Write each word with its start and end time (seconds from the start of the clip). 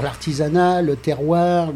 L'artisanat, 0.00 0.82
le 0.82 0.96
terroir, 0.96 1.72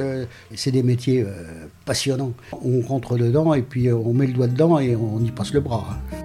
c'est 0.54 0.70
des 0.70 0.82
métiers 0.82 1.22
euh, 1.22 1.66
passionnants. 1.84 2.32
On 2.52 2.80
rentre 2.80 3.16
dedans 3.16 3.54
et 3.54 3.62
puis 3.62 3.88
euh, 3.88 3.96
on 3.96 4.12
met 4.14 4.26
le 4.26 4.32
doigt 4.32 4.46
dedans 4.46 4.78
et 4.78 4.96
on 4.96 5.20
y 5.20 5.30
passe 5.30 5.52
le 5.52 5.60
bras. 5.60 5.86
hein. 5.90 6.16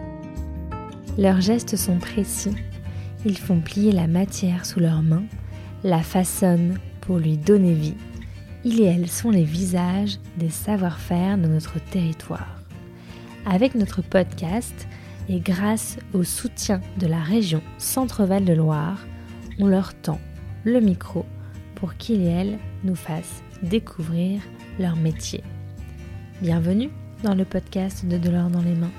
Leurs 1.18 1.42
gestes 1.42 1.76
sont 1.76 1.98
précis. 1.98 2.56
Ils 3.26 3.38
font 3.38 3.60
plier 3.60 3.92
la 3.92 4.08
matière 4.08 4.66
sous 4.66 4.80
leurs 4.80 5.04
mains, 5.04 5.24
la 5.84 6.02
façonnent 6.02 6.80
pour 7.02 7.18
lui 7.18 7.38
donner 7.38 7.74
vie. 7.74 7.98
Ils 8.64 8.82
et 8.82 8.86
elles 8.86 9.10
sont 9.10 9.32
les 9.32 9.44
visages 9.44 10.20
des 10.38 10.50
savoir-faire 10.50 11.38
de 11.38 11.48
notre 11.48 11.80
territoire. 11.92 12.62
Avec 13.46 13.76
notre 13.76 14.02
podcast 14.02 14.88
et 15.30 15.40
grâce 15.40 15.98
au 16.14 16.24
soutien 16.24 16.80
de 17.00 17.08
la 17.08 17.20
région 17.20 17.62
Centre-Val 17.78 18.46
de 18.46 18.54
Loire, 18.54 19.06
on 19.60 19.68
leur 19.68 19.94
tend 19.94 20.20
le 20.64 20.80
micro 20.80 21.26
pour 21.82 21.98
qu'ils 21.98 22.22
et 22.22 22.28
elles 22.28 22.60
nous 22.84 22.96
fassent 22.96 23.42
découvrir 23.64 24.40
leur 24.78 24.96
métier. 24.96 25.44
Bienvenue 26.40 26.92
dans 27.24 27.34
le 27.34 27.44
podcast 27.44 28.06
de 28.06 28.20
De 28.20 28.30
l'or 28.30 28.50
dans 28.52 28.62
les 28.62 28.76
mains. 28.76 28.92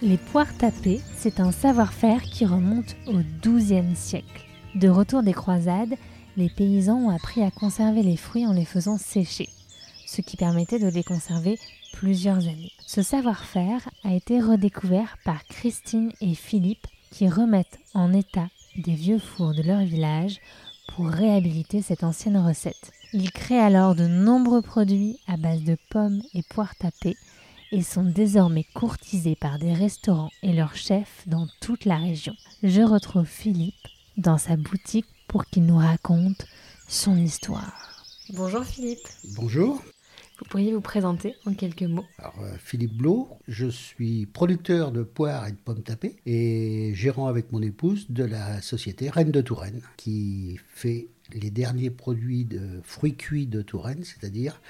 Les 0.00 0.16
poires 0.16 0.56
tapées, 0.56 1.02
c'est 1.14 1.40
un 1.40 1.52
savoir-faire 1.52 2.22
qui 2.22 2.46
remonte 2.46 2.96
au 3.06 3.18
XIIe 3.42 3.94
siècle. 3.94 4.46
De 4.74 4.88
retour 4.88 5.22
des 5.22 5.34
croisades, 5.34 5.94
les 6.38 6.48
paysans 6.48 6.96
ont 6.96 7.10
appris 7.10 7.42
à 7.42 7.50
conserver 7.50 8.02
les 8.02 8.16
fruits 8.16 8.46
en 8.46 8.54
les 8.54 8.64
faisant 8.64 8.96
sécher, 8.96 9.50
ce 10.06 10.22
qui 10.22 10.38
permettait 10.38 10.78
de 10.78 10.88
les 10.88 11.04
conserver 11.04 11.58
plusieurs 11.92 12.38
années. 12.38 12.72
Ce 12.86 13.02
savoir-faire 13.02 13.86
a 14.04 14.14
été 14.14 14.40
redécouvert 14.40 15.18
par 15.22 15.44
Christine 15.44 16.12
et 16.22 16.34
Philippe 16.34 16.86
qui 17.10 17.28
remettent 17.28 17.78
en 17.92 18.14
état 18.14 18.48
des 18.78 18.94
vieux 18.94 19.18
fours 19.18 19.54
de 19.54 19.62
leur 19.62 19.80
village 19.80 20.40
pour 20.88 21.06
réhabiliter 21.06 21.82
cette 21.82 22.04
ancienne 22.04 22.36
recette. 22.36 22.92
Ils 23.12 23.30
créent 23.30 23.60
alors 23.60 23.94
de 23.94 24.06
nombreux 24.06 24.62
produits 24.62 25.18
à 25.26 25.36
base 25.36 25.62
de 25.62 25.76
pommes 25.90 26.22
et 26.34 26.42
poires 26.42 26.76
tapées 26.76 27.16
et 27.72 27.82
sont 27.82 28.04
désormais 28.04 28.64
courtisés 28.74 29.36
par 29.36 29.58
des 29.58 29.72
restaurants 29.72 30.30
et 30.42 30.52
leurs 30.52 30.76
chefs 30.76 31.22
dans 31.26 31.46
toute 31.60 31.84
la 31.84 31.96
région. 31.96 32.34
Je 32.62 32.82
retrouve 32.82 33.26
Philippe 33.26 33.74
dans 34.16 34.38
sa 34.38 34.56
boutique 34.56 35.06
pour 35.26 35.44
qu'il 35.46 35.66
nous 35.66 35.78
raconte 35.78 36.46
son 36.88 37.16
histoire. 37.16 37.72
Bonjour 38.30 38.64
Philippe, 38.64 39.06
Bonjour, 39.36 39.82
vous 40.38 40.44
pourriez 40.46 40.72
vous 40.72 40.80
présenter 40.80 41.34
en 41.46 41.54
quelques 41.54 41.82
mots 41.82 42.04
alors 42.18 42.34
euh, 42.42 42.56
Philippe 42.58 42.96
Blot, 42.96 43.28
je 43.48 43.66
suis 43.66 44.26
producteur 44.26 44.92
de 44.92 45.02
poires 45.02 45.46
et 45.46 45.52
de 45.52 45.56
pommes 45.56 45.82
tapées 45.82 46.16
et 46.26 46.92
gérant 46.94 47.26
avec 47.26 47.52
mon 47.52 47.62
épouse 47.62 48.10
de 48.10 48.24
la 48.24 48.60
société 48.60 49.10
Reine 49.10 49.30
de 49.30 49.40
Touraine 49.40 49.80
qui 49.96 50.58
fait 50.74 51.08
les 51.32 51.50
derniers 51.50 51.90
produits 51.90 52.44
de 52.44 52.80
fruits 52.82 53.16
cuits 53.16 53.46
de 53.46 53.62
Touraine, 53.62 54.04
c'est-à-dire 54.04 54.60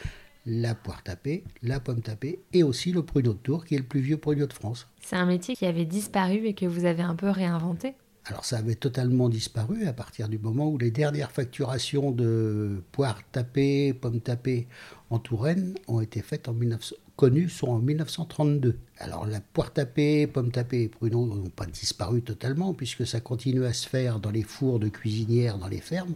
la 0.46 0.74
poire 0.74 1.02
tapée, 1.02 1.44
la 1.62 1.80
pomme 1.80 2.02
tapée 2.02 2.40
et 2.52 2.62
aussi 2.62 2.92
le 2.92 3.02
pruneau 3.02 3.32
de 3.32 3.38
Tours 3.38 3.64
qui 3.64 3.74
est 3.74 3.78
le 3.78 3.84
plus 3.84 4.00
vieux 4.00 4.18
pruneau 4.18 4.46
de 4.46 4.52
France. 4.52 4.88
C'est 5.00 5.16
un 5.16 5.26
métier 5.26 5.56
qui 5.56 5.66
avait 5.66 5.86
disparu 5.86 6.46
et 6.46 6.54
que 6.54 6.66
vous 6.66 6.84
avez 6.84 7.02
un 7.02 7.14
peu 7.14 7.30
réinventé. 7.30 7.94
Alors 8.26 8.46
ça 8.46 8.56
avait 8.56 8.74
totalement 8.74 9.28
disparu 9.28 9.86
à 9.86 9.92
partir 9.92 10.30
du 10.30 10.38
moment 10.38 10.70
où 10.70 10.78
les 10.78 10.90
dernières 10.90 11.30
facturations 11.30 12.10
de 12.10 12.82
poires 12.90 13.20
tapées, 13.32 13.92
pommes 13.92 14.22
tapées 14.22 14.66
en 15.10 15.18
Touraine 15.18 15.74
ont 15.88 16.00
été 16.00 16.22
faites 16.22 16.48
en 16.48 16.54
1900, 16.54 16.96
connues 17.16 17.50
sont 17.50 17.68
en 17.68 17.80
1932. 17.80 18.78
Alors 18.96 19.26
la 19.26 19.42
poire 19.42 19.74
tapée, 19.74 20.26
pommes 20.26 20.50
tapées 20.50 20.84
et 20.84 20.88
pruneaux 20.88 21.26
n'ont 21.26 21.50
pas 21.50 21.66
disparu 21.66 22.22
totalement 22.22 22.72
puisque 22.72 23.06
ça 23.06 23.20
continue 23.20 23.66
à 23.66 23.74
se 23.74 23.86
faire 23.86 24.20
dans 24.20 24.30
les 24.30 24.42
fours 24.42 24.78
de 24.78 24.88
cuisinières 24.88 25.58
dans 25.58 25.68
les 25.68 25.82
fermes. 25.82 26.14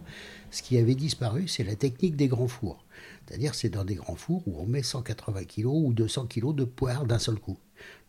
Ce 0.49 0.63
qui 0.63 0.79
avait 0.79 0.95
disparu, 0.95 1.47
c'est 1.47 1.63
la 1.63 1.75
technique 1.75 2.15
des 2.15 2.27
grands 2.27 2.47
fours. 2.47 2.83
C'est-à-dire 3.27 3.53
c'est 3.53 3.69
dans 3.69 3.85
des 3.85 3.95
grands 3.95 4.15
fours 4.15 4.41
où 4.47 4.59
on 4.59 4.65
met 4.65 4.81
180 4.81 5.43
kg 5.43 5.65
ou 5.67 5.93
200 5.93 6.25
kg 6.25 6.55
de 6.55 6.63
poires 6.63 7.05
d'un 7.05 7.19
seul 7.19 7.39
coup 7.39 7.59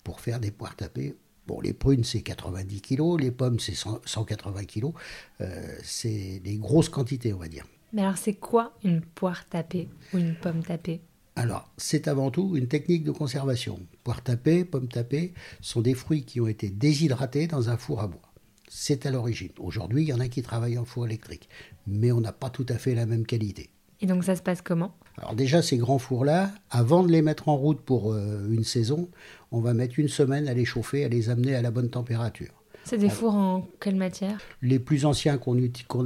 pour 0.04 0.20
faire 0.20 0.40
des 0.40 0.50
poires 0.50 0.74
tapées 0.74 1.14
Bon, 1.50 1.60
les 1.60 1.72
prunes, 1.72 2.04
c'est 2.04 2.22
90 2.22 2.80
kg, 2.80 3.18
les 3.18 3.32
pommes, 3.32 3.58
c'est 3.58 3.74
100 3.74 4.02
180 4.04 4.64
kg. 4.66 4.92
Euh, 5.40 5.76
c'est 5.82 6.38
des 6.44 6.54
grosses 6.58 6.88
quantités, 6.88 7.32
on 7.32 7.38
va 7.38 7.48
dire. 7.48 7.66
Mais 7.92 8.02
alors 8.02 8.18
c'est 8.18 8.34
quoi 8.34 8.72
une 8.84 9.00
poire 9.00 9.48
tapée 9.48 9.88
ou 10.14 10.18
une 10.18 10.36
pomme 10.36 10.62
tapée? 10.62 11.00
Alors, 11.34 11.68
c'est 11.76 12.06
avant 12.06 12.30
tout 12.30 12.56
une 12.56 12.68
technique 12.68 13.02
de 13.02 13.10
conservation. 13.10 13.80
Poire 14.04 14.22
tapée, 14.22 14.64
pomme 14.64 14.86
tapée 14.86 15.34
sont 15.60 15.80
des 15.80 15.94
fruits 15.94 16.24
qui 16.24 16.40
ont 16.40 16.46
été 16.46 16.70
déshydratés 16.70 17.48
dans 17.48 17.68
un 17.68 17.76
four 17.76 18.00
à 18.00 18.06
bois. 18.06 18.32
C'est 18.68 19.04
à 19.04 19.10
l'origine. 19.10 19.50
Aujourd'hui, 19.58 20.04
il 20.04 20.08
y 20.08 20.12
en 20.12 20.20
a 20.20 20.28
qui 20.28 20.42
travaillent 20.42 20.78
en 20.78 20.84
four 20.84 21.06
électrique, 21.06 21.48
mais 21.88 22.12
on 22.12 22.20
n'a 22.20 22.32
pas 22.32 22.50
tout 22.50 22.66
à 22.68 22.78
fait 22.78 22.94
la 22.94 23.06
même 23.06 23.26
qualité. 23.26 23.70
Et 24.00 24.06
donc 24.06 24.24
ça 24.24 24.36
se 24.36 24.42
passe 24.42 24.62
comment? 24.62 24.94
Alors 25.18 25.34
déjà, 25.34 25.60
ces 25.60 25.76
grands 25.76 25.98
fours-là, 25.98 26.50
avant 26.70 27.02
de 27.02 27.12
les 27.12 27.20
mettre 27.20 27.48
en 27.48 27.56
route 27.56 27.80
pour 27.80 28.12
euh, 28.12 28.48
une 28.50 28.64
saison, 28.64 29.08
on 29.50 29.60
va 29.60 29.74
mettre 29.74 29.98
une 29.98 30.08
semaine 30.08 30.48
à 30.48 30.54
les 30.54 30.64
chauffer, 30.64 31.04
à 31.04 31.08
les 31.08 31.28
amener 31.28 31.54
à 31.54 31.62
la 31.62 31.70
bonne 31.70 31.90
température. 31.90 32.54
C'est 32.84 32.96
des 32.96 33.10
fours 33.10 33.34
en 33.34 33.66
quelle 33.78 33.96
matière? 33.96 34.40
Les 34.62 34.78
plus 34.78 35.04
anciens 35.04 35.36
qu'on 35.36 35.58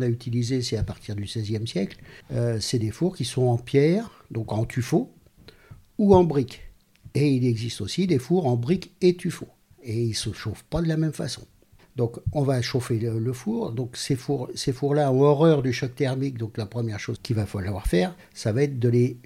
a 0.03 0.06
utilisés, 0.06 0.60
c'est 0.60 0.77
à 0.77 0.82
partir 0.82 1.15
du 1.15 1.22
XVIe 1.22 1.66
siècle. 1.66 1.99
Euh, 2.32 2.59
c'est 2.60 2.81
des 2.81 2.91
fours 2.91 3.16
qui 3.16 3.25
sont 3.25 3.47
en 3.47 3.56
pierre, 3.56 4.11
donc 4.32 4.53
en 4.53 4.65
tuffeau, 4.65 5.12
ou 5.99 6.15
en 6.15 6.25
briques. 6.25 6.62
Et 7.15 7.31
il 7.31 7.47
existe 7.47 7.81
aussi 7.81 8.09
des 8.09 8.19
fours 8.19 8.47
en 8.47 8.56
briques 8.56 8.93
et 9.00 9.15
tuffeau. 9.15 9.47
Et 9.84 10.03
ils 10.03 10.11
ne 10.11 10.15
se 10.15 10.32
chauffent 10.32 10.65
pas 10.65 10.82
de 10.82 10.88
la 10.88 10.97
même 10.97 11.12
façon. 11.12 11.43
Donc 11.97 12.19
on 12.32 12.43
va 12.43 12.60
chauffer 12.60 12.99
le, 12.99 13.32
four. 13.32 13.72
Donc 13.72 13.97
ces 13.97 14.19
ces 14.55 14.72
fours-là 14.72 15.12
ont 15.12 15.22
horreur 15.22 15.62
du 15.62 15.72
choc 15.72 15.94
thermique. 15.94 16.38
Donc 16.38 16.56
la 16.56 16.66
première 16.66 16.99
chose 16.99 17.19
qu'il 17.22 17.37
va 17.37 17.47
falloir 17.47 17.87
faire, 17.87 18.15
ça 18.32 18.53
va 18.53 18.62
être 18.62 18.78
de 18.78 18.88
les 18.88 19.16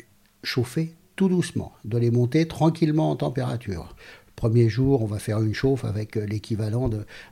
chauffer 0.42 0.94
tout 1.16 1.28
doucement, 1.28 1.72
de 1.84 1.98
les 1.98 2.10
monter 2.10 2.46
tranquillement 2.46 3.10
en 3.10 3.16
température. 3.16 3.96
Premier 4.38 4.68
jour, 4.68 5.02
on 5.02 5.06
va 5.06 5.18
faire 5.18 5.42
une 5.42 5.52
chauffe 5.52 5.84
avec 5.84 6.16
euh, 6.16 6.24
l'équivalent 6.24 6.88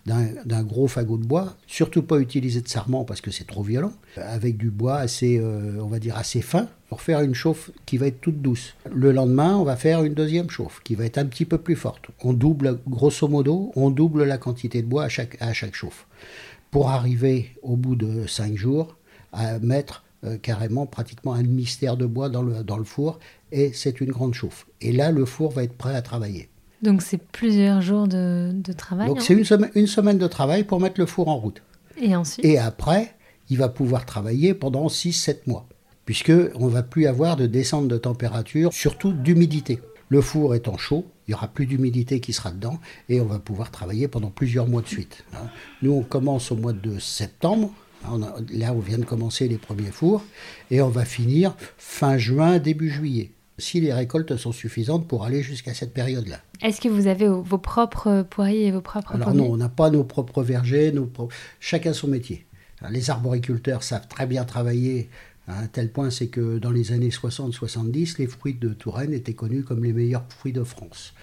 d'un 0.06 0.62
gros 0.64 0.88
fagot 0.88 1.18
de 1.18 1.24
bois. 1.24 1.54
Surtout 1.68 2.02
pas 2.02 2.18
utiliser 2.18 2.60
de 2.60 2.66
sarment 2.66 3.04
parce 3.04 3.20
que 3.20 3.30
c'est 3.30 3.46
trop 3.46 3.62
violent. 3.62 3.92
Avec 4.16 4.56
du 4.56 4.70
bois 4.70 4.96
assez, 4.96 5.38
euh, 5.38 5.78
on 5.80 5.86
va 5.86 6.00
dire 6.00 6.16
assez 6.16 6.42
fin 6.42 6.68
pour 6.88 7.02
faire 7.02 7.20
une 7.20 7.32
chauffe 7.32 7.70
qui 7.86 7.96
va 7.96 8.08
être 8.08 8.20
toute 8.20 8.42
douce. 8.42 8.74
Le 8.92 9.12
lendemain, 9.12 9.56
on 9.56 9.62
va 9.62 9.76
faire 9.76 10.02
une 10.02 10.14
deuxième 10.14 10.50
chauffe 10.50 10.80
qui 10.82 10.96
va 10.96 11.04
être 11.04 11.16
un 11.16 11.26
petit 11.26 11.44
peu 11.44 11.58
plus 11.58 11.76
forte. 11.76 12.06
On 12.24 12.32
double, 12.32 12.80
grosso 12.88 13.28
modo, 13.28 13.70
on 13.76 13.90
double 13.90 14.24
la 14.24 14.36
quantité 14.36 14.82
de 14.82 14.88
bois 14.88 15.04
à 15.04 15.08
chaque, 15.08 15.38
chauffe. 15.74 16.08
Pour 16.72 16.90
arriver 16.90 17.52
au 17.62 17.76
bout 17.76 17.94
de 17.94 18.26
cinq 18.26 18.56
jours 18.56 18.96
à 19.32 19.60
mettre 19.60 20.02
euh, 20.24 20.38
carrément 20.38 20.86
pratiquement 20.86 21.34
un 21.34 21.44
mystère 21.44 21.96
de 21.96 22.06
bois 22.06 22.30
dans 22.30 22.42
le 22.42 22.84
four 22.84 23.20
et 23.52 23.70
c'est 23.72 24.00
une 24.00 24.10
grande 24.10 24.34
chauffe. 24.34 24.66
Et 24.80 24.90
là, 24.90 25.12
le 25.12 25.24
four 25.24 25.52
va 25.52 25.62
être 25.62 25.76
prêt 25.76 25.94
à 25.94 26.02
travailler. 26.02 26.48
Donc 26.86 27.02
c'est 27.02 27.19
plusieurs 27.19 27.82
jours 27.82 28.08
de, 28.08 28.50
de 28.54 28.72
travail. 28.72 29.08
Donc 29.08 29.19
hein 29.19 29.22
c'est 29.24 29.34
une 29.34 29.44
semaine, 29.44 29.70
une 29.74 29.86
semaine 29.86 30.19
de 30.19 30.26
travail 30.26 30.64
pour 30.64 30.80
mettre 30.80 30.98
le 31.00 31.06
four 31.06 31.28
en 31.28 31.36
route. 31.36 31.62
Et 32.00 32.14
ensuite 32.16 32.44
Et 32.44 32.58
après, 32.58 33.14
il 33.50 33.58
va 33.58 33.69
pouvoir 33.69 34.06
travailler 34.06 34.54
pendant 34.54 34.86
6-7 34.86 35.38
mois, 35.47 35.66
puisque 36.04 36.32
on 36.54 36.69
va 36.69 36.82
plus 36.82 37.06
avoir 37.06 37.36
de 37.36 37.47
descente 37.47 37.88
de 37.88 37.97
température, 37.98 38.72
surtout 38.72 39.12
d'humidité. 39.12 39.80
Le 40.08 40.20
four 40.20 40.54
étant 40.54 40.76
chaud, 40.78 41.04
il 41.26 41.32
y 41.32 41.34
aura 41.34 41.48
plus 41.48 41.66
d'humidité 41.66 42.20
qui 42.20 42.32
sera 42.32 42.50
dedans, 42.52 42.78
et 43.08 43.20
on 43.20 43.24
va 43.24 43.38
pouvoir 43.41 43.70
travailler 43.72 44.06
pendant 44.08 44.30
plusieurs 44.30 44.68
mois 44.68 44.82
de 44.82 44.86
suite. 44.86 45.24
hein. 45.34 45.48
Nous, 45.82 45.92
on 45.92 46.03
commence 46.03 46.53
au 46.53 46.56
mois 46.56 46.72
de 46.72 46.98
septembre. 46.98 47.72
on 48.08 48.22
a- 48.22 48.36
là, 48.53 48.72
on 48.72 48.78
vient 48.78 48.98
de 48.98 49.04
commencer 49.04 49.48
les 49.48 49.56
premiers 49.58 49.91
fours, 49.91 50.22
et 50.70 50.80
on 50.80 50.88
va 50.91 51.04
finir 51.04 51.56
fin 51.76 52.18
juin, 52.18 52.58
début 52.58 52.88
juillet. 52.91 53.32
Si 53.58 53.80
les 53.80 53.92
récoltes 53.92 54.36
sont 54.36 54.52
suffisantes 54.52 55.08
pour 55.08 55.24
aller 55.24 55.42
jusqu'à 55.42 55.72
cette 55.72 55.94
période-là. 55.94 56.40
Est-ce 56.62 56.80
que 56.80 56.88
vous 56.88 57.06
avez 57.06 57.26
vos 57.26 57.58
propres 57.58 58.22
poiriers 58.28 58.66
et 58.66 58.70
vos 58.70 58.82
propres 58.82 59.14
Alors 59.14 59.34
non, 59.34 59.50
on 59.50 59.56
n'a 59.56 59.68
pas 59.68 59.90
nos 59.90 60.04
propres 60.04 60.42
vergers, 60.42 60.92
nos 60.92 61.10
chacun 61.60 61.92
son 61.92 62.08
métier. 62.08 62.47
Alors, 62.80 62.92
les 62.92 63.08
arboriculteurs 63.08 63.82
savent 63.82 64.08
très 64.08 64.26
bien 64.26 64.44
travailler 64.44 65.08
à 65.48 65.60
un 65.60 65.66
tel 65.68 65.91
point, 65.91 66.10
c'est 66.10 66.26
que 66.26 66.58
dans 66.58 66.72
les 66.72 66.92
années 66.92 67.10
60-70, 67.10 68.16
les 68.18 68.26
fruits 68.26 68.54
de 68.54 68.70
Touraine 68.70 69.12
étaient 69.12 69.34
connus 69.34 69.62
comme 69.62 69.84
les 69.84 69.92
meilleurs 69.92 70.24
fruits 70.28 70.52
de 70.52 70.64
France. 70.64 71.14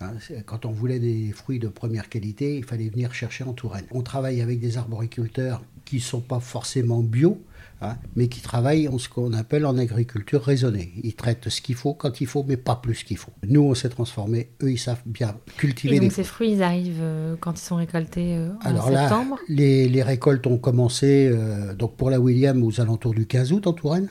Hein, 0.00 0.12
Quand 0.46 0.66
on 0.66 0.72
voulait 0.72 0.98
des 0.98 1.30
fruits 1.32 1.58
de 1.58 1.68
première 1.68 2.08
qualité, 2.08 2.56
il 2.56 2.64
fallait 2.64 2.88
venir 2.88 3.14
chercher 3.14 3.44
en 3.44 3.52
Touraine. 3.52 3.84
On 3.92 4.02
travaille 4.02 4.40
avec 4.40 4.60
des 4.60 4.76
arboriculteurs 4.76 5.62
qui 5.84 5.96
ne 5.96 6.00
sont 6.00 6.20
pas 6.20 6.40
forcément 6.40 7.00
bio, 7.00 7.40
hein, 7.80 7.96
mais 8.16 8.28
qui 8.28 8.40
travaillent 8.40 8.88
en 8.88 8.98
ce 8.98 9.08
qu'on 9.08 9.32
appelle 9.32 9.64
en 9.66 9.78
agriculture 9.78 10.42
raisonnée. 10.42 10.92
Ils 11.04 11.14
traitent 11.14 11.48
ce 11.48 11.60
qu'il 11.60 11.76
faut 11.76 11.94
quand 11.94 12.20
il 12.20 12.26
faut, 12.26 12.44
mais 12.46 12.56
pas 12.56 12.74
plus 12.76 13.04
qu'il 13.04 13.18
faut. 13.18 13.32
Nous, 13.46 13.60
on 13.60 13.74
s'est 13.74 13.88
transformés. 13.88 14.50
Eux, 14.62 14.72
ils 14.72 14.78
savent 14.78 15.02
bien 15.06 15.36
cultiver 15.56 15.96
Et 15.96 16.00
les 16.00 16.06
donc 16.06 16.12
ces 16.12 16.24
fruits, 16.24 16.52
ils 16.52 16.62
arrivent 16.62 16.98
euh, 17.00 17.36
quand 17.38 17.52
ils 17.52 17.64
sont 17.64 17.76
récoltés 17.76 18.34
euh, 18.34 18.50
en 18.64 18.70
alors 18.70 18.90
là, 18.90 19.08
septembre 19.08 19.38
les, 19.48 19.88
les 19.88 20.02
récoltes 20.02 20.46
ont 20.46 20.58
commencé 20.58 21.28
euh, 21.30 21.74
donc 21.74 21.96
pour 21.96 22.10
la 22.10 22.18
William 22.18 22.62
aux 22.64 22.80
alentours 22.80 23.14
du 23.14 23.26
15 23.26 23.52
août 23.52 23.66
en 23.66 23.72
Touraine. 23.72 24.08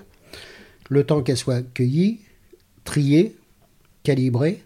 Le 0.89 1.03
temps 1.03 1.21
qu'elle 1.23 1.37
soit 1.37 1.61
cueillie, 1.73 2.21
triée, 2.83 3.35
calibrée 4.03 4.63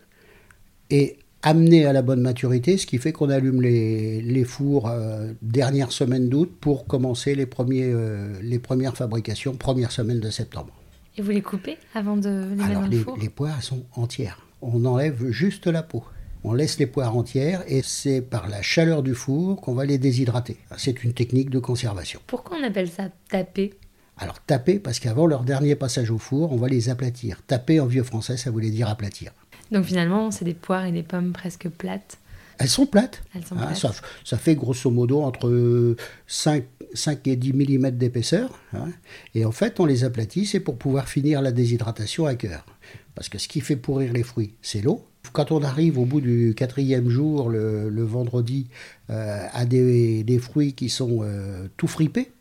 et 0.90 1.18
amené 1.44 1.86
à 1.86 1.94
la 1.94 2.02
bonne 2.02 2.22
maturité, 2.22 2.78
ce 2.78 2.86
qui 2.86 2.98
fait 2.98 3.12
qu'on 3.12 3.30
allume 3.30 3.62
les, 3.62 4.22
les 4.22 4.44
fours 4.44 4.90
euh, 4.90 5.32
dernière 5.42 5.92
semaine 5.92 6.30
d'août 6.30 6.52
pour 6.60 6.88
commencer 6.88 7.36
les, 7.36 7.46
premiers, 7.46 7.86
euh, 7.86 8.34
les 8.42 8.60
premières 8.60 8.98
fabrications, 8.98 9.56
première 9.56 9.92
semaine 9.92 10.20
de 10.20 10.30
septembre. 10.30 10.74
Et 11.18 11.22
vous 11.22 11.32
les 11.32 11.42
coupez 11.42 11.78
avant 11.94 12.18
de 12.18 12.30
les 12.50 12.56
mettre 12.56 12.70
Alors 12.70 12.82
dans 12.82 12.88
les, 12.88 12.98
le 12.98 13.04
four 13.04 13.18
les 13.18 13.30
poires 13.30 13.64
sont 13.64 13.84
entières. 13.96 14.46
On 14.62 14.86
enlève 14.86 15.30
juste 15.30 15.68
la 15.68 15.84
peau. 15.84 16.04
On 16.44 16.54
laisse 16.54 16.80
les 16.80 16.86
poires 16.86 17.16
entières 17.16 17.64
et 17.68 17.82
c'est 17.84 18.22
par 18.22 18.48
la 18.48 18.62
chaleur 18.62 19.04
du 19.04 19.16
four 19.16 19.60
qu'on 19.60 19.74
va 19.74 19.86
les 19.86 19.98
déshydrater. 19.98 20.58
C'est 20.78 21.04
une 21.04 21.14
technique 21.14 21.50
de 21.50 21.60
conservation. 21.60 22.20
Pourquoi 22.28 22.58
on 22.62 22.64
appelle 22.64 22.90
ça 22.90 23.10
taper? 23.30 23.74
Alors 24.18 24.40
taper, 24.44 24.80
parce 24.80 25.00
qu'avant 25.00 25.28
leur 25.28 25.44
dernier 25.44 25.76
passage 25.76 26.10
au 26.10 26.18
four, 26.18 26.52
on 26.52 26.58
va 26.58 26.68
les 26.68 26.90
aplatir. 26.90 27.42
Taper 27.46 27.80
en 27.80 27.86
vieux 27.86 28.04
français, 28.04 28.38
ça 28.38 28.50
voulait 28.50 28.72
dire 28.72 28.88
aplatir. 28.88 29.32
Donc 29.72 29.86
finalement, 29.86 30.32
c'est 30.32 30.46
des 30.46 30.54
poires 30.54 30.86
et 30.86 30.92
des 30.92 31.04
pommes 31.04 31.32
presque 31.34 31.68
plates. 31.70 32.18
Elles 32.60 32.70
sont 32.70 32.86
plates. 32.88 33.22
Elles 33.36 33.46
sont 33.46 33.56
Hein, 33.56 33.68
plates. 33.68 33.78
ça, 33.78 33.92
ça 34.24 34.38
fait 34.38 34.56
grosso 34.56 34.90
modo 34.90 35.22
entre 35.22 35.96
5, 36.26 36.64
5 36.94 37.28
et 37.28 37.36
10 37.36 37.54
mm 37.54 37.92
d'épaisseur. 37.92 38.60
hein. 38.74 38.90
Et 39.36 39.46
en 39.46 39.52
fait, 39.52 39.80
on 39.80 39.86
les 39.86 40.04
aplatit, 40.04 40.46
c'est 40.46 40.60
pour 40.60 40.78
pouvoir 40.78 41.08
finir 41.08 41.42
la 41.42 41.52
déshydratation 41.52 42.26
à 42.26 42.36
cœur. 42.36 42.66
Parce 43.14 43.30
que 43.30 43.38
ce 43.38 43.48
qui 43.48 43.62
fait 43.62 43.76
pourrir 43.76 44.14
les 44.14 44.24
fruits, 44.24 44.54
c'est 44.62 44.82
l'eau. 44.82 45.04
Quand 45.34 45.52
on 45.52 45.62
arrive 45.62 46.00
au 46.00 46.06
bout 46.06 46.22
du 46.22 46.54
quatrième 46.56 47.10
jour, 47.10 47.50
le, 47.50 47.90
le 47.90 48.04
vendredi, 48.04 48.68
euh, 49.10 49.46
à 49.52 49.66
des, 49.66 50.24
des 50.24 50.40
fruits 50.40 50.74
qui 50.74 50.90
sont 50.90 51.20
euh, 51.22 51.68
tout 51.78 51.88
fripés, 51.88 52.32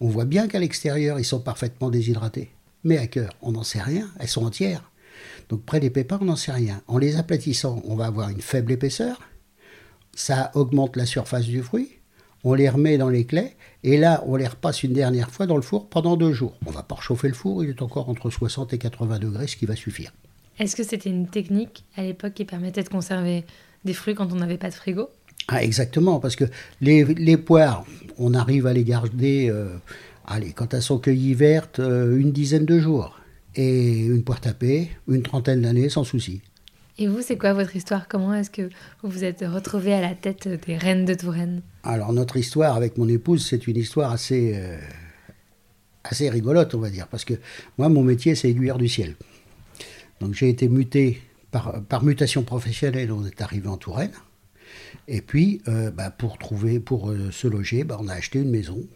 on 0.00 0.08
voit 0.08 0.24
bien 0.24 0.46
qu'à 0.46 0.60
l'extérieur, 0.60 1.18
ils 1.18 1.24
sont 1.24 1.40
parfaitement 1.40 1.90
déshydratés. 1.90 2.50
Mais 2.84 2.96
à 2.98 3.06
cœur, 3.08 3.34
on 3.42 3.52
n'en 3.52 3.62
sait 3.64 3.82
rien, 3.82 4.08
elles 4.20 4.28
sont 4.28 4.44
entières. 4.46 4.89
Donc 5.48 5.62
près 5.64 5.80
des 5.80 5.90
pépins, 5.90 6.18
on 6.20 6.26
n'en 6.26 6.36
sait 6.36 6.52
rien. 6.52 6.82
En 6.86 6.98
les 6.98 7.16
aplatissant, 7.16 7.82
on 7.84 7.96
va 7.96 8.06
avoir 8.06 8.28
une 8.28 8.40
faible 8.40 8.72
épaisseur, 8.72 9.20
ça 10.14 10.50
augmente 10.54 10.96
la 10.96 11.06
surface 11.06 11.46
du 11.46 11.62
fruit, 11.62 11.88
on 12.44 12.54
les 12.54 12.68
remet 12.68 12.98
dans 12.98 13.08
les 13.08 13.24
clés, 13.24 13.56
et 13.84 13.96
là, 13.96 14.22
on 14.26 14.36
les 14.36 14.46
repasse 14.46 14.82
une 14.82 14.92
dernière 14.92 15.30
fois 15.30 15.46
dans 15.46 15.56
le 15.56 15.62
four 15.62 15.88
pendant 15.88 16.16
deux 16.16 16.32
jours. 16.32 16.56
On 16.66 16.70
va 16.70 16.82
pas 16.82 16.94
réchauffer 16.94 17.28
le 17.28 17.34
four, 17.34 17.64
il 17.64 17.70
est 17.70 17.82
encore 17.82 18.08
entre 18.08 18.30
60 18.30 18.72
et 18.72 18.78
80 18.78 19.18
degrés, 19.18 19.46
ce 19.46 19.56
qui 19.56 19.66
va 19.66 19.76
suffire. 19.76 20.12
Est-ce 20.58 20.76
que 20.76 20.84
c'était 20.84 21.10
une 21.10 21.26
technique 21.26 21.84
à 21.96 22.02
l'époque 22.02 22.34
qui 22.34 22.44
permettait 22.44 22.82
de 22.82 22.88
conserver 22.88 23.44
des 23.84 23.94
fruits 23.94 24.14
quand 24.14 24.32
on 24.32 24.36
n'avait 24.36 24.58
pas 24.58 24.68
de 24.68 24.74
frigo? 24.74 25.08
Ah, 25.48 25.62
exactement, 25.64 26.20
parce 26.20 26.36
que 26.36 26.44
les, 26.80 27.04
les 27.04 27.36
poires, 27.36 27.84
on 28.18 28.34
arrive 28.34 28.66
à 28.66 28.72
les 28.72 28.84
garder, 28.84 29.48
euh, 29.50 29.76
allez, 30.26 30.52
quand 30.52 30.74
elles 30.74 30.82
sont 30.82 30.98
cueillies 30.98 31.34
vertes, 31.34 31.80
euh, 31.80 32.16
une 32.18 32.32
dizaine 32.32 32.66
de 32.66 32.78
jours. 32.78 33.19
Et 33.56 34.06
une 34.06 34.22
poire 34.22 34.40
tapée, 34.40 34.90
une 35.08 35.22
trentaine 35.22 35.62
d'années, 35.62 35.88
sans 35.88 36.04
souci. 36.04 36.42
Et 36.98 37.06
vous, 37.06 37.22
c'est 37.22 37.38
quoi 37.38 37.54
votre 37.54 37.74
histoire? 37.74 38.08
Comment 38.08 38.34
est-ce 38.34 38.50
que 38.50 38.68
vous 39.02 39.10
vous 39.10 39.24
êtes 39.24 39.40
retrouvé 39.40 39.92
à 39.94 40.00
la 40.00 40.14
tête 40.14 40.48
des 40.48 40.76
reines 40.76 41.04
de 41.04 41.14
Touraine? 41.14 41.62
Alors 41.82 42.12
notre 42.12 42.36
histoire 42.36 42.76
avec 42.76 42.98
mon 42.98 43.08
épouse, 43.08 43.46
c'est 43.46 43.66
une 43.66 43.76
histoire 43.76 44.12
assez, 44.12 44.52
euh, 44.54 44.78
assez 46.04 46.28
rigolote, 46.28 46.74
on 46.74 46.78
va 46.78 46.90
dire, 46.90 47.08
parce 47.08 47.24
que 47.24 47.34
moi, 47.78 47.88
mon 47.88 48.02
métier, 48.02 48.34
c'est 48.34 48.50
aiguilleur 48.50 48.78
du 48.78 48.88
ciel. 48.88 49.16
Donc 50.20 50.34
j'ai 50.34 50.50
été 50.50 50.68
muté 50.68 51.22
par, 51.50 51.82
par 51.84 52.04
mutation 52.04 52.42
professionnelle, 52.42 53.10
on 53.10 53.24
est 53.24 53.40
arrivé 53.40 53.66
en 53.68 53.78
Touraine. 53.78 54.12
Et 55.08 55.22
puis, 55.22 55.62
euh, 55.68 55.90
bah, 55.90 56.10
pour 56.10 56.38
trouver, 56.38 56.80
pour 56.80 57.10
euh, 57.10 57.30
se 57.30 57.48
loger, 57.48 57.82
bah, 57.84 57.96
on 57.98 58.08
a 58.08 58.14
acheté 58.14 58.40
une 58.40 58.50
maison 58.50 58.86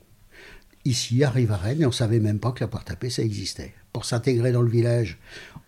ici, 0.85 1.25
à 1.25 1.31
Rivarennes, 1.31 1.81
et 1.81 1.87
on 1.87 1.93
savait 1.93 2.21
même 2.21 2.39
pas 2.39 2.53
que 2.53 2.61
la 2.61 2.69
poire 2.69 2.85
tapée, 2.85 3.09
ça 3.09 3.23
existait. 3.23 3.73
Pour 3.95 4.05
s'intégrer 4.05 4.51
dans 4.51 4.61
le 4.63 4.69
village, 4.69 5.19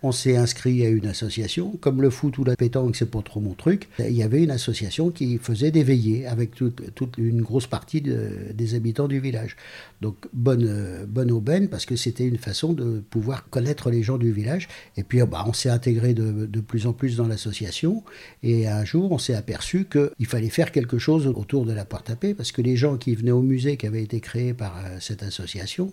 on 0.02 0.10
s'est 0.10 0.36
inscrit 0.36 0.84
à 0.84 0.88
une 0.88 1.06
association. 1.06 1.76
Comme 1.80 2.02
le 2.02 2.10
foot 2.10 2.36
ou 2.38 2.44
la 2.44 2.56
pétanque, 2.56 2.96
c'est 2.96 3.08
pas 3.08 3.22
trop 3.22 3.38
mon 3.38 3.54
truc, 3.54 3.88
il 4.00 4.16
y 4.16 4.24
avait 4.24 4.42
une 4.42 4.50
association 4.50 5.10
qui 5.10 5.38
faisait 5.38 5.70
des 5.70 5.84
veillées 5.84 6.26
avec 6.26 6.50
toute, 6.56 6.80
une 7.18 7.40
grosse 7.40 7.68
partie 7.68 8.00
de- 8.00 8.30
des 8.52 8.74
habitants 8.74 9.06
du 9.06 9.20
village. 9.20 9.54
Donc, 10.00 10.16
bonne, 10.32 11.06
bonne 11.08 11.30
aubaine, 11.30 11.68
parce 11.68 11.86
que 11.86 11.94
c'était 11.94 12.26
une 12.26 12.36
façon 12.36 12.72
de 12.72 13.00
pouvoir 13.10 13.48
connaître 13.48 13.90
les 13.90 14.02
gens 14.02 14.18
du 14.18 14.32
village. 14.32 14.66
Et 14.96 15.04
puis, 15.04 15.20
bah, 15.22 15.44
on 15.46 15.52
s'est 15.52 15.70
intégré 15.70 16.12
de, 16.12 16.60
plus 16.60 16.88
en 16.88 16.92
plus 16.92 17.16
dans 17.16 17.28
l'association. 17.28 18.02
Et 18.42 18.66
un 18.66 18.84
jour, 18.84 19.12
on 19.12 19.18
s'est 19.18 19.36
aperçu 19.36 19.86
qu'il 19.86 20.26
fallait 20.26 20.50
faire 20.50 20.72
quelque 20.72 20.98
chose 20.98 21.28
autour 21.28 21.64
de 21.64 21.72
la 21.72 21.84
poire 21.84 22.02
tapée, 22.02 22.34
parce 22.34 22.50
que 22.50 22.60
les 22.60 22.76
gens 22.76 22.96
qui 22.96 23.14
venaient 23.14 23.30
au 23.30 23.42
musée 23.42 23.76
qui 23.76 23.86
avait 23.86 24.02
été 24.02 24.18
créé 24.18 24.52
par 24.52 24.76
euh, 24.78 24.96
cette 24.98 25.22
association 25.22 25.92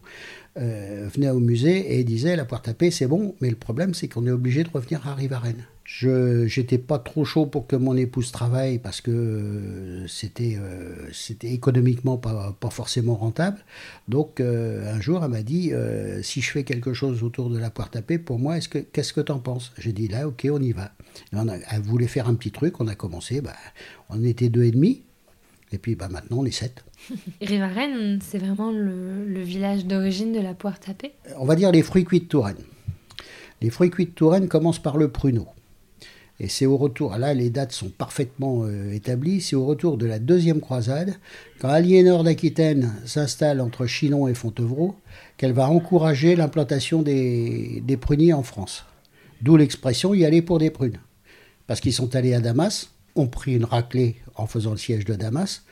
euh, 0.57 1.07
venaient 1.13 1.29
au 1.29 1.39
musée 1.39 1.97
et 1.99 2.03
disaient 2.03 2.35
la 2.35 2.45
poire 2.45 2.61
tapée 2.61 2.91
c'est 2.91 3.07
bon, 3.07 3.35
mais 3.41 3.49
le 3.49 3.55
problème 3.55 3.93
c'est 3.93 4.07
qu'on 4.07 4.25
est 4.27 4.31
obligé 4.31 4.63
de 4.63 4.69
revenir 4.69 5.07
à 5.07 5.15
Rivarennes. 5.15 5.65
Je 5.83 6.45
j'étais 6.47 6.77
pas 6.77 6.97
trop 6.97 7.25
chaud 7.25 7.45
pour 7.45 7.67
que 7.67 7.75
mon 7.75 7.97
épouse 7.97 8.31
travaille 8.31 8.79
parce 8.79 9.01
que 9.01 9.11
euh, 9.11 10.07
c'était 10.07 10.55
euh, 10.57 10.95
c'était 11.11 11.51
économiquement 11.51 12.17
pas, 12.17 12.55
pas 12.57 12.69
forcément 12.69 13.15
rentable. 13.15 13.57
Donc 14.07 14.39
un 14.39 15.01
jour 15.01 15.23
elle 15.23 15.31
m'a 15.31 15.43
dit 15.43 15.71
si 16.21 16.41
je 16.41 16.51
fais 16.51 16.63
quelque 16.63 16.93
chose 16.93 17.21
autour 17.23 17.49
de 17.49 17.57
la 17.59 17.69
poire 17.69 17.89
tapée 17.89 18.17
pour 18.17 18.39
moi 18.39 18.57
est-ce 18.57 18.69
que 18.69 18.77
qu'est-ce 18.79 19.11
que 19.13 19.21
t'en 19.21 19.39
penses? 19.39 19.73
J'ai 19.77 19.91
dit 19.91 20.07
là 20.07 20.27
ok 20.27 20.47
on 20.51 20.61
y 20.61 20.71
va. 20.71 20.91
On 21.33 21.47
a- 21.49 21.57
elle 21.57 21.81
voulait 21.81 22.07
faire 22.07 22.27
un 22.29 22.35
petit 22.35 22.51
truc, 22.51 22.79
on 22.79 22.87
a 22.87 22.95
commencé, 22.95 23.41
bah, 23.41 23.53
on 24.09 24.23
était 24.23 24.49
deux 24.49 24.63
et 24.63 24.71
demi 24.71 25.03
et 25.73 25.77
puis 25.77 25.95
bah 25.95 26.07
maintenant 26.09 26.37
on 26.39 26.45
est 26.45 26.51
sept. 26.51 26.83
Rivarennes, 27.41 28.19
c'est 28.21 28.37
vraiment 28.37 28.71
le, 28.71 29.25
le 29.25 29.41
village 29.41 29.85
d'origine 29.85 30.31
de 30.31 30.39
la 30.39 30.53
poire 30.53 30.79
tapée 30.79 31.13
on 31.37 31.45
va 31.45 31.55
dire 31.55 31.71
les 31.71 31.81
fruits 31.81 32.05
cuits 32.05 32.21
de 32.21 32.25
Touraine. 32.25 32.63
Les 33.61 33.69
fruits 33.69 33.89
cuits 33.89 34.05
de 34.05 34.11
Touraine 34.11 34.47
commencent 34.47 34.81
par 34.81 34.97
le 34.97 35.09
pruneau. 35.09 35.47
Et 36.39 36.47
c'est 36.47 36.65
au 36.65 36.77
retour, 36.77 37.15
là 37.17 37.33
les 37.33 37.49
dates 37.49 37.71
sont 37.71 37.89
parfaitement 37.89 38.63
euh, 38.63 38.91
établies, 38.91 39.39
c'est 39.39 39.55
au 39.55 39.65
retour 39.65 39.97
de 39.97 40.05
la 40.05 40.19
deuxième 40.19 40.61
croisade, 40.61 41.15
quand 41.59 41.69
Aliénor 41.69 42.23
d'Aquitaine 42.23 42.91
s'installe 43.05 43.61
entre 43.61 43.85
Chinon 43.85 44.27
et 44.27 44.33
Fontevraud, 44.33 44.95
qu'elle 45.37 45.53
va 45.53 45.69
encourager 45.69 46.35
l'implantation 46.35 47.01
des, 47.01 47.81
des 47.85 47.97
pruniers 47.97 48.33
en 48.33 48.43
France. 48.43 48.85
D'où 49.41 49.57
l'expression 49.57 50.13
y 50.13 50.25
aller 50.25 50.41
pour 50.41 50.57
des 50.57 50.71
prunes. 50.71 50.99
Parce 51.67 51.79
qu'ils 51.79 51.93
sont 51.93 52.15
allés 52.15 52.33
à 52.33 52.39
Damas, 52.39 52.89
ont 53.15 53.27
pris 53.27 53.53
une 53.53 53.65
raclée 53.65 54.15
en 54.35 54.47
faisant 54.47 54.71
le 54.71 54.77
siège 54.77 55.05
de 55.05 55.15
Damas, 55.15 55.63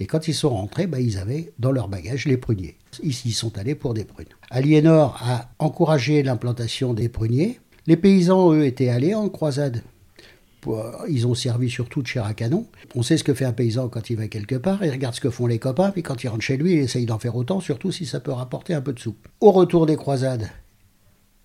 et 0.00 0.06
quand 0.06 0.28
ils 0.28 0.34
sont 0.34 0.50
rentrés, 0.50 0.86
bah, 0.86 1.00
ils 1.00 1.18
avaient 1.18 1.52
dans 1.58 1.72
leur 1.72 1.88
bagage 1.88 2.26
les 2.26 2.36
pruniers. 2.36 2.76
Ils 3.02 3.12
sont 3.34 3.58
allés 3.58 3.74
pour 3.74 3.94
des 3.94 4.04
prunes. 4.04 4.26
Aliénor 4.50 5.20
a 5.22 5.50
encouragé 5.58 6.22
l'implantation 6.22 6.94
des 6.94 7.08
pruniers. 7.08 7.58
Les 7.86 7.96
paysans, 7.96 8.52
eux, 8.52 8.64
étaient 8.64 8.90
allés 8.90 9.14
en 9.14 9.28
croisade. 9.28 9.82
Pour- 10.60 10.84
Ils 11.08 11.26
ont 11.26 11.34
servi 11.34 11.68
surtout 11.70 12.02
de 12.02 12.06
chair 12.06 12.24
à 12.24 12.34
canon. 12.34 12.66
On 12.94 13.02
sait 13.02 13.16
ce 13.16 13.24
que 13.24 13.34
fait 13.34 13.44
un 13.44 13.52
paysan 13.52 13.88
quand 13.88 14.10
il 14.10 14.16
va 14.16 14.28
quelque 14.28 14.56
part, 14.56 14.84
il 14.84 14.90
regarde 14.90 15.14
ce 15.14 15.20
que 15.20 15.30
font 15.30 15.46
les 15.46 15.58
copains, 15.58 15.90
puis 15.90 16.02
quand 16.02 16.22
il 16.22 16.28
rentre 16.28 16.42
chez 16.42 16.56
lui, 16.56 16.72
il 16.74 16.78
essaye 16.78 17.06
d'en 17.06 17.18
faire 17.18 17.36
autant, 17.36 17.60
surtout 17.60 17.90
si 17.92 18.06
ça 18.06 18.20
peut 18.20 18.32
rapporter 18.32 18.74
un 18.74 18.80
peu 18.80 18.92
de 18.92 18.98
sous. 19.00 19.14
Au 19.40 19.50
retour 19.52 19.86
des 19.86 19.96
croisades, 19.96 20.48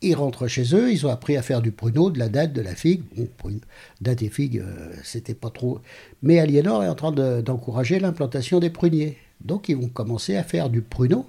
ils 0.04 0.16
rentrent 0.16 0.48
chez 0.48 0.76
eux, 0.76 0.92
ils 0.92 1.06
ont 1.06 1.10
appris 1.10 1.38
à 1.38 1.42
faire 1.42 1.62
du 1.62 1.72
pruneau, 1.72 2.12
de 2.12 2.20
la 2.20 2.30
date, 2.30 2.54
de 2.54 2.62
la 2.62 2.76
figue. 2.76 3.04
Bon, 3.16 3.60
date 4.02 4.22
et 4.22 4.30
figue, 4.30 4.60
euh, 4.60 4.94
c'était 5.04 5.34
pas 5.34 5.50
trop. 5.50 5.80
Mais 6.22 6.40
Aliénor 6.40 6.84
est 6.84 6.90
en 6.90 6.96
train 6.96 7.12
de- 7.12 7.42
d'encourager 7.42 8.00
l'implantation 8.00 8.60
des 8.60 8.70
pruniers. 8.70 9.18
Donc 9.44 9.70
ils 9.70 9.78
vont 9.78 9.90
commencer 9.90 10.36
à 10.36 10.44
faire 10.44 10.70
du 10.70 10.82
pruneau, 10.82 11.26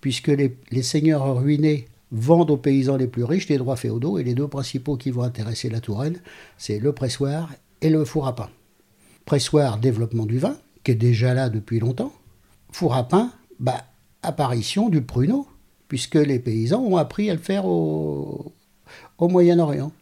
puisque 0.00 0.28
les, 0.28 0.56
les 0.70 0.82
seigneurs 0.82 1.36
ruinés 1.36 1.86
vendent 2.10 2.50
aux 2.50 2.56
paysans 2.56 2.96
les 2.96 3.06
plus 3.06 3.24
riches 3.24 3.48
les 3.48 3.58
droits 3.58 3.76
féodaux, 3.76 4.18
et 4.18 4.24
les 4.24 4.34
deux 4.34 4.48
principaux 4.48 4.96
qui 4.96 5.10
vont 5.10 5.22
intéresser 5.22 5.68
la 5.68 5.80
Touraine, 5.80 6.18
c'est 6.58 6.78
le 6.78 6.92
pressoir 6.92 7.52
et 7.80 7.90
le 7.90 8.04
four 8.04 8.26
à 8.26 8.34
pain. 8.34 8.50
Pressoir, 9.24 9.78
développement 9.78 10.26
du 10.26 10.38
vin, 10.38 10.56
qui 10.84 10.92
est 10.92 10.96
déjà 10.96 11.34
là 11.34 11.48
depuis 11.48 11.80
longtemps. 11.80 12.12
Four 12.72 12.94
à 12.94 13.08
pain, 13.08 13.32
bah, 13.58 13.84
apparition 14.22 14.88
du 14.90 15.02
pruneau, 15.02 15.46
puisque 15.88 16.16
les 16.16 16.38
paysans 16.38 16.82
ont 16.82 16.96
appris 16.96 17.30
à 17.30 17.34
le 17.34 17.40
faire 17.40 17.66
au, 17.66 18.52
au 19.18 19.28
Moyen-Orient. 19.28 19.92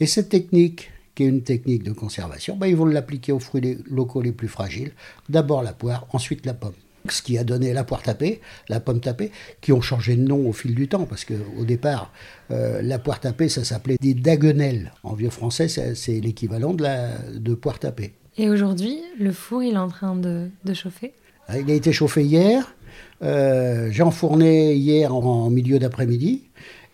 Et 0.00 0.06
cette 0.06 0.28
technique, 0.28 0.90
qui 1.14 1.24
est 1.24 1.28
une 1.28 1.42
technique 1.42 1.82
de 1.82 1.92
conservation, 1.92 2.56
bah, 2.56 2.68
ils 2.68 2.76
vont 2.76 2.86
l'appliquer 2.86 3.32
aux 3.32 3.38
fruits 3.38 3.78
locaux 3.90 4.22
les 4.22 4.32
plus 4.32 4.48
fragiles. 4.48 4.92
D'abord 5.28 5.62
la 5.62 5.72
poire, 5.72 6.06
ensuite 6.12 6.46
la 6.46 6.54
pomme. 6.54 6.72
Ce 7.08 7.20
qui 7.20 7.36
a 7.36 7.42
donné 7.42 7.72
la 7.72 7.82
poire 7.82 8.02
tapée, 8.02 8.40
la 8.68 8.78
pomme 8.78 9.00
tapée, 9.00 9.32
qui 9.60 9.72
ont 9.72 9.80
changé 9.80 10.14
de 10.14 10.22
nom 10.22 10.48
au 10.48 10.52
fil 10.52 10.74
du 10.74 10.86
temps, 10.86 11.04
parce 11.04 11.24
qu'au 11.24 11.64
départ, 11.64 12.12
euh, 12.52 12.80
la 12.80 13.00
poire 13.00 13.18
tapée, 13.18 13.48
ça 13.48 13.64
s'appelait 13.64 13.96
des 14.00 14.14
daguenelles. 14.14 14.92
En 15.02 15.14
vieux 15.14 15.30
français, 15.30 15.66
c'est 15.68 16.20
l'équivalent 16.20 16.74
de, 16.74 16.84
la, 16.84 17.18
de 17.18 17.54
poire 17.54 17.80
tapée. 17.80 18.12
Et 18.38 18.48
aujourd'hui, 18.48 19.00
le 19.18 19.32
four, 19.32 19.64
il 19.64 19.74
est 19.74 19.78
en 19.78 19.88
train 19.88 20.14
de, 20.14 20.48
de 20.64 20.74
chauffer? 20.74 21.12
Euh, 21.50 21.60
Il 21.60 21.70
a 21.72 21.74
été 21.74 21.92
chauffé 21.92 22.22
hier. 22.22 22.72
Euh, 23.22 23.88
J'ai 23.90 24.02
enfourné 24.02 24.74
hier 24.74 25.14
en, 25.14 25.50
milieu 25.50 25.78
d'après-midi. 25.78 26.44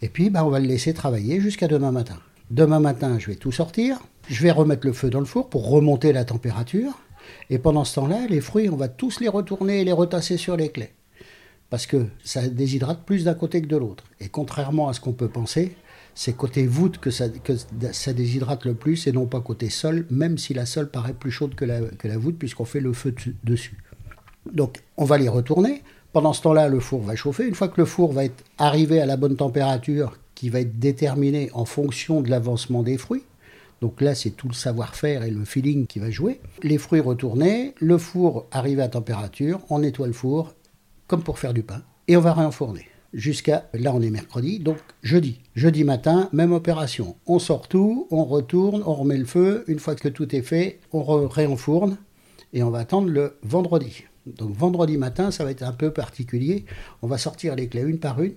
Et 0.03 0.09
puis, 0.09 0.31
bah, 0.31 0.45
on 0.45 0.51
va 0.51 0.61
le 0.61 0.67
laisser 0.67 0.95
travailler 0.95 1.41
jusqu'à 1.41 1.69
demain 1.69 1.93
matin. 1.93 2.19
Demain 2.51 2.81
matin, 2.81 3.19
je 3.19 3.27
vais 3.27 3.37
tout 3.37 3.53
sortir. 3.53 3.99
Je 4.29 4.43
vais 4.43 4.51
remettre 4.51 4.87
le 4.87 4.93
feu 4.93 5.11
dans 5.11 5.21
le 5.21 5.27
four 5.27 5.49
pour 5.49 5.69
remonter 5.69 6.13
la 6.13 6.25
température. 6.25 6.99
Et 7.51 7.59
pendant 7.59 7.85
ce 7.85 7.97
temps-là, 7.97 8.27
les 8.29 8.41
fruits, 8.41 8.69
on 8.69 8.77
va 8.77 8.89
tous 8.89 9.21
les 9.21 9.29
retourner 9.29 9.81
et 9.81 9.85
les 9.85 9.93
retasser 9.93 10.37
sur 10.37 10.57
les 10.57 10.71
clés. 10.71 10.93
Parce 11.71 11.87
que 11.87 12.07
ça 12.25 12.47
déshydrate 12.49 13.05
plus 13.05 13.25
d'un 13.25 13.35
côté 13.35 13.61
que 13.61 13.67
de 13.67 13.77
l'autre. 13.77 14.05
Et 14.21 14.29
contrairement 14.29 14.89
à 14.89 14.93
ce 14.93 15.01
qu'on 15.01 15.13
peut 15.13 15.29
penser, 15.29 15.77
c'est 16.15 16.35
côté 16.35 16.67
voûte 16.67 16.99
que 16.99 17.11
ça, 17.11 17.29
que 17.29 17.53
déshydrate 18.13 18.65
le 18.65 18.75
plus 18.75 19.07
et 19.07 19.13
non 19.13 19.27
pas 19.27 19.41
côté 19.41 19.69
sol, 19.69 20.07
même 20.11 20.39
si 20.39 20.55
la 20.55 20.67
sol 20.67 20.91
paraît 20.91 21.13
plus 21.13 21.31
chaude 21.31 21.55
que 21.55 21.65
la 21.65 22.19
voûte 22.19 22.39
puisqu'on 22.39 22.65
fait 22.65 22.81
le 22.81 22.93
feu 22.93 23.15
dessus. 23.45 23.77
Donc 24.53 24.83
on 24.97 25.05
va 25.05 25.19
les 25.19 25.29
retourner. 25.29 25.83
Pendant 26.13 26.33
ce 26.33 26.43
temps-là, 26.43 26.69
le 26.69 26.81
four 26.81 27.03
va 27.03 27.17
chauffer. 27.17 27.47
Une 27.47 27.55
fois 27.55 27.69
que 27.69 27.81
le 27.81 27.85
four 27.85 28.13
va 28.13 28.25
être 28.25 28.45
arrivé 28.57 29.01
à 29.01 29.07
la 29.07 29.17
bonne 29.17 29.37
température, 29.37 30.19
qui 30.35 30.49
va 30.49 30.61
être 30.61 30.79
déterminée 30.79 31.51
en 31.53 31.65
fonction 31.65 32.21
de 32.21 32.31
l'avancement 32.31 32.83
des 32.83 32.97
fruits, 32.97 33.25
donc 33.81 34.01
là, 34.01 34.15
c'est 34.15 34.31
tout 34.31 34.49
le 34.49 34.55
savoir-faire 34.55 35.23
et 35.23 35.31
le 35.31 35.45
feeling 35.45 35.87
qui 35.87 35.99
va 35.99 36.11
jouer. 36.11 36.41
Les 36.63 36.79
fruits 36.79 37.01
retournés, 37.01 37.75
le 37.79 37.99
four 37.99 38.47
arrivé 38.51 38.83
à 38.83 38.89
température, 38.89 39.61
on 39.71 39.81
nettoie 39.81 40.09
le 40.09 40.13
four 40.13 40.55
comme 41.07 41.23
pour 41.23 41.39
faire 41.39 41.55
du 41.55 41.63
pain 41.63 41.83
et 42.07 42.17
on 42.17 42.21
va 42.21 42.35
réenfourner 42.35 42.87
jusqu'à, 43.13 43.69
là 43.75 43.93
on 43.95 44.03
est 44.03 44.11
mercredi, 44.11 44.59
donc 44.59 44.79
jeudi. 45.03 45.41
Jeudi 45.55 45.85
matin, 45.85 46.29
même 46.33 46.53
opération. 46.53 47.17
On 47.27 47.39
sort 47.39 47.69
tout, 47.69 48.07
on 48.11 48.25
retourne, 48.25 48.83
on 48.85 48.95
remet 48.95 49.17
le 49.17 49.25
feu. 49.25 49.65
Une 49.67 49.79
fois 49.79 49.95
que 49.95 50.09
tout 50.09 50.35
est 50.35 50.43
fait, 50.43 50.81
on 50.93 51.03
réenfourne 51.27 51.99
et 52.53 52.63
on 52.63 52.71
va 52.71 52.81
attendre 52.81 53.09
le 53.09 53.39
vendredi. 53.43 54.05
Donc 54.37 54.57
vendredi 54.57 54.97
matin, 54.97 55.31
ça 55.31 55.45
va 55.45 55.51
être 55.51 55.63
un 55.63 55.73
peu 55.73 55.93
particulier. 55.93 56.65
On 57.03 57.07
va 57.07 57.19
sortir 57.19 57.55
les 57.55 57.69
clés 57.69 57.83
une 57.83 57.99
par 57.99 58.21
une, 58.23 58.35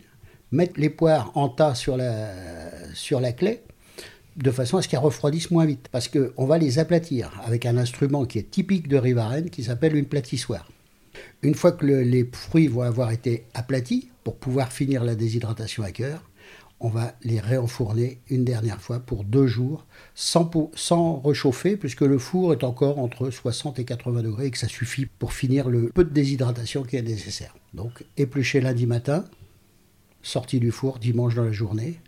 mettre 0.51 0.79
les 0.79 0.89
poires 0.89 1.31
en 1.35 1.49
tas 1.49 1.75
sur 1.75 1.97
la, 1.97 2.29
sur 2.93 3.19
la 3.19 3.31
clé, 3.31 3.61
de 4.37 4.51
façon 4.51 4.77
à 4.77 4.81
ce 4.81 4.87
qu'elles 4.87 4.99
refroidissent 4.99 5.51
moins 5.51 5.65
vite. 5.65 5.87
Parce 5.91 6.07
qu'on 6.07 6.45
va 6.45 6.57
les 6.57 6.79
aplatir 6.79 7.41
avec 7.45 7.65
un 7.65 7.77
instrument 7.77 8.25
qui 8.25 8.39
est 8.39 8.49
typique 8.49 8.87
de 8.87 8.97
Rivaren, 8.97 9.49
qui 9.49 9.63
s'appelle 9.63 9.95
une 9.95 10.05
platissoire. 10.05 10.69
Une 11.41 11.55
fois 11.55 11.73
que 11.73 11.85
les 11.85 12.29
fruits 12.31 12.67
vont 12.67 12.81
avoir 12.81 13.11
été 13.11 13.45
aplatis, 13.53 14.09
pour 14.23 14.35
pouvoir 14.35 14.71
finir 14.71 15.03
la 15.03 15.15
déshydratation 15.15 15.83
à 15.83 15.91
cœur, 15.91 16.21
on 16.81 16.89
va 16.89 17.13
les 17.23 17.39
réenfourner 17.39 18.19
une 18.27 18.43
dernière 18.43 18.81
fois 18.81 18.99
pour 18.99 19.23
deux 19.23 19.45
jours, 19.45 19.85
sans, 20.15 20.49
sans 20.73 21.17
rechauffer, 21.17 21.77
puisque 21.77 22.01
le 22.01 22.17
four 22.17 22.53
est 22.53 22.63
encore 22.63 22.97
entre 22.97 23.29
60 23.29 23.77
et 23.77 23.85
80 23.85 24.23
degrés 24.23 24.47
et 24.47 24.51
que 24.51 24.57
ça 24.57 24.67
suffit 24.67 25.05
pour 25.05 25.31
finir 25.31 25.69
le 25.69 25.89
peu 25.89 26.03
de 26.03 26.09
déshydratation 26.09 26.83
qui 26.83 26.97
est 26.97 27.03
nécessaire. 27.03 27.55
Donc 27.75 28.03
éplucher 28.17 28.61
lundi 28.61 28.87
matin, 28.87 29.25
sortie 30.23 30.59
du 30.59 30.71
four 30.71 30.97
dimanche 30.97 31.35
dans 31.35 31.45
la 31.45 31.51
journée, 31.51 31.99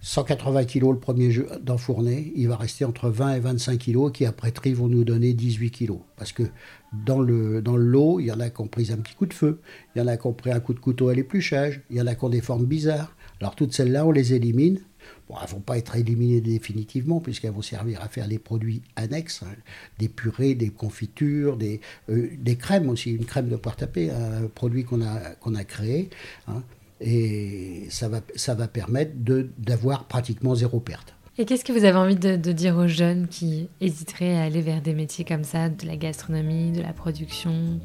180 0.00 0.64
kg 0.64 0.92
le 0.92 0.98
premier 0.98 1.30
jeu 1.30 1.48
d'enfourner, 1.60 2.32
il 2.36 2.48
va 2.48 2.56
rester 2.56 2.84
entre 2.84 3.08
20 3.10 3.34
et 3.34 3.40
25 3.40 3.78
kg 3.78 4.12
qui 4.12 4.26
après 4.26 4.52
tri 4.52 4.72
vont 4.72 4.88
nous 4.88 5.04
donner 5.04 5.34
18 5.34 5.70
kg. 5.70 5.94
Parce 6.16 6.32
que 6.32 6.44
dans 6.92 7.20
le 7.20 7.62
dans 7.62 7.76
lot, 7.76 8.20
il 8.20 8.26
y 8.26 8.32
en 8.32 8.38
a 8.40 8.48
qui 8.50 8.60
ont 8.60 8.68
pris 8.68 8.92
un 8.92 8.96
petit 8.96 9.14
coup 9.14 9.26
de 9.26 9.34
feu, 9.34 9.60
il 9.94 9.98
y 9.98 10.02
en 10.02 10.06
a 10.06 10.16
qui 10.16 10.26
ont 10.26 10.32
pris 10.32 10.52
un 10.52 10.60
coup 10.60 10.72
de 10.72 10.78
couteau 10.78 11.08
à 11.08 11.14
l'épluchage, 11.14 11.82
il 11.90 11.96
y 11.96 12.00
en 12.00 12.06
a 12.06 12.14
qui 12.14 12.24
ont 12.24 12.28
des 12.28 12.40
formes 12.40 12.66
bizarres. 12.66 13.16
Alors 13.40 13.54
toutes 13.54 13.72
celles-là, 13.72 14.06
on 14.06 14.10
les 14.10 14.34
élimine. 14.34 14.80
Bon, 15.28 15.36
elles 15.40 15.48
ne 15.48 15.54
vont 15.54 15.60
pas 15.60 15.78
être 15.78 15.96
éliminées 15.96 16.40
définitivement 16.40 17.20
puisqu'elles 17.20 17.52
vont 17.52 17.62
servir 17.62 18.02
à 18.02 18.08
faire 18.08 18.28
des 18.28 18.38
produits 18.38 18.82
annexes, 18.96 19.42
hein. 19.42 19.54
des 19.98 20.08
purées, 20.08 20.54
des 20.54 20.70
confitures, 20.70 21.56
des, 21.56 21.80
euh, 22.08 22.30
des 22.38 22.56
crèmes 22.56 22.88
aussi, 22.88 23.12
une 23.12 23.24
crème 23.24 23.48
de 23.48 23.56
poire 23.56 23.76
tapée, 23.76 24.10
un 24.10 24.46
produit 24.48 24.84
qu'on 24.84 25.02
a, 25.02 25.18
qu'on 25.40 25.54
a 25.54 25.64
créé. 25.64 26.10
Hein. 26.46 26.62
Et 27.00 27.86
ça 27.90 28.08
va, 28.08 28.20
ça 28.34 28.54
va 28.54 28.66
permettre 28.66 29.12
d'avoir 29.58 30.04
pratiquement 30.04 30.54
zéro 30.54 30.80
perte. 30.80 31.14
Et 31.40 31.44
qu'est-ce 31.44 31.64
que 31.64 31.72
vous 31.72 31.84
avez 31.84 31.96
envie 31.96 32.16
de, 32.16 32.52
dire 32.52 32.76
aux 32.76 32.88
jeunes 32.88 33.28
qui 33.28 33.68
hésiteraient 33.80 34.36
à 34.36 34.42
aller 34.42 34.60
vers 34.60 34.82
des 34.82 34.92
métiers 34.92 35.24
comme 35.24 35.44
ça, 35.44 35.68
de 35.68 35.86
la 35.86 35.96
gastronomie, 35.96 36.72
de 36.72 36.82
la 36.82 36.92
production, 36.92 37.78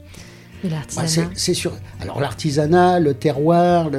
de 0.63 0.70
l'artisanat 0.70 1.29
C'est 1.36 1.53
sûr. 1.53 1.74
Alors 2.01 2.20
l'artisanat, 2.20 3.00
le 3.00 3.13
terroir, 3.13 3.89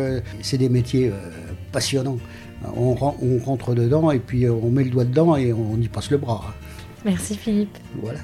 c'est 0.42 0.58
des 0.58 0.68
métiers 0.68 1.08
euh, 1.08 1.30
passionnants. 1.72 2.18
On, 2.76 2.96
on, 3.20 3.38
rentre 3.44 3.74
dedans 3.74 4.10
et 4.10 4.18
puis 4.18 4.48
on 4.48 4.70
met 4.70 4.84
le 4.84 4.90
doigt 4.90 5.04
dedans 5.04 5.36
et 5.36 5.52
on 5.52 5.76
y 5.76 5.88
passe 5.88 6.10
le 6.10 6.16
bras. 6.16 6.54
Merci 7.04 7.36
Philippe. 7.36 7.76
Voilà. 8.00 8.20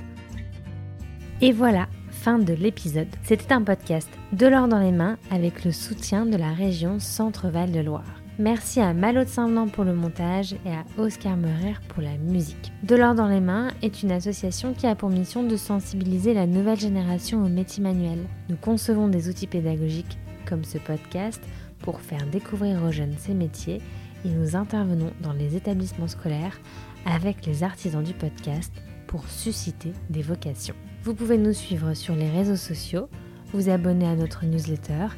Et 1.43 1.53
voilà, 1.53 1.89
fin 2.11 2.39
de 2.39 2.55
l'épisode. 2.55 3.09
C'était 3.23 3.53
un 3.53 3.63
podcast 3.63 4.09
de 4.33 4.47
l'or 4.47 4.69
dans 4.69 4.79
les 4.79 4.93
mains 4.93 5.19
avec 5.31 5.65
le 5.65 5.73
soutien 5.73 6.27
de 6.27 6.37
la 6.37 6.53
région 6.53 6.99
Centre-Val 6.99 7.71
de 7.71 7.81
Loire. 7.81 8.20
Merci 8.41 8.81
à 8.81 8.95
Malo 8.95 9.23
de 9.23 9.29
Saint-Venant 9.29 9.69
pour 9.69 9.85
le 9.85 9.93
montage 9.93 10.55
et 10.65 10.71
à 10.71 10.87
Oscar 10.97 11.37
Meurer 11.37 11.75
pour 11.89 12.03
la 12.03 12.17
musique. 12.17 12.73
De 12.83 12.97
l'or 12.97 13.15
dans 13.15 13.29
les 13.29 13.39
mains 13.39 13.69
est 13.83 14.03
une 14.03 14.13
association 14.13 14.73
qui 14.73 14.87
a 14.87 14.95
pour 14.95 15.11
mission 15.11 15.43
de 15.43 15.59
sensibiliser 15.59 16.33
la 16.33 16.47
nouvelle 16.47 16.81
génération 16.81 17.45
aux 17.45 17.51
métiers 17.51 17.83
manuels. 17.83 18.25
Nous 18.49 18.57
concevons 18.57 19.09
des 19.09 19.29
outils 19.29 19.47
pédagogiques 19.47 20.17
comme 20.47 20.65
ce 20.65 20.79
podcast 20.79 21.43
pour 21.81 22.01
faire 22.01 22.27
découvrir 22.29 22.83
aux 22.83 22.91
jeunes 22.91 23.15
ces 23.19 23.35
métiers 23.35 23.83
et 24.25 24.29
nous 24.31 24.57
intervenons 24.57 25.13
dans 25.21 25.35
les 25.35 25.55
établissements 25.55 26.09
scolaires 26.09 26.59
avec 27.05 27.45
les 27.45 27.63
artisans 27.63 28.03
du 28.03 28.15
podcast 28.15 28.73
pour 29.07 29.29
susciter 29.29 29.93
des 30.09 30.23
vocations. 30.23 30.77
Vous 31.03 31.13
pouvez 31.13 31.37
nous 31.37 31.53
suivre 31.53 31.93
sur 31.93 32.17
les 32.17 32.31
réseaux 32.31 32.57
sociaux, 32.57 33.11
vous 33.53 33.69
abonner 33.69 34.07
à 34.07 34.17
notre 34.17 34.47
newsletter 34.47 35.09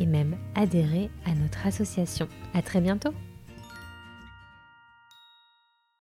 et 0.00 0.06
même 0.06 0.36
adhérer 0.54 1.10
à 1.24 1.34
notre 1.34 1.66
association. 1.66 2.28
À 2.54 2.62
très 2.62 2.80
bientôt! 2.80 3.12